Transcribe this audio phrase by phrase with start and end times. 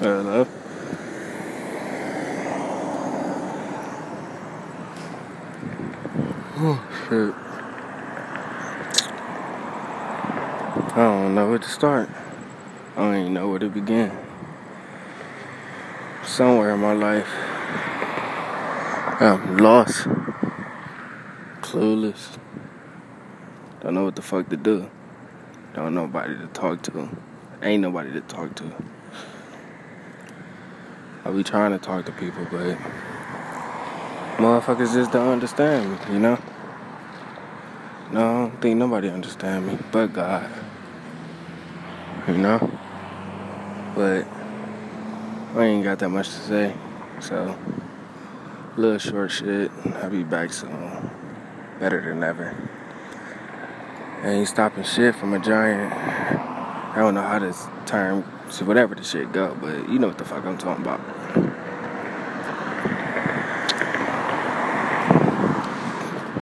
[0.00, 0.46] Hello.
[6.56, 7.34] Oh shit.
[10.94, 12.08] I don't know where to start.
[12.94, 14.16] I don't even know where to begin.
[16.24, 17.28] Somewhere in my life,
[19.20, 20.06] I'm lost,
[21.60, 22.38] clueless,
[23.80, 24.88] don't know what the fuck to do,
[25.74, 27.08] don't nobody to talk to,
[27.62, 28.72] ain't nobody to talk to.
[31.28, 32.78] I be trying to talk to people, but
[34.38, 36.38] motherfuckers just don't understand me, you know?
[38.10, 40.50] No, I don't think nobody understand me but God.
[42.26, 42.70] You know?
[43.94, 44.26] But
[45.54, 46.74] I ain't got that much to say.
[47.20, 47.54] So
[48.78, 49.70] little short shit.
[49.96, 51.10] I'll be back soon.
[51.78, 52.56] Better than ever.
[54.24, 56.47] ain't stopping shit from a giant.
[56.98, 58.22] I don't know how this term,
[58.64, 60.98] whatever the shit go, but you know what the fuck I'm talking about.